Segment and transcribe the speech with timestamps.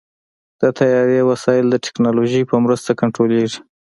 [0.61, 3.59] د طیارې وسایل د ټیکنالوژۍ په مرسته کنټرولېږي.